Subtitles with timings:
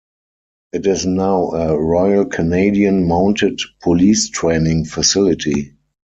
[0.73, 5.75] It is now a Royal Canadian Mounted Police training facility.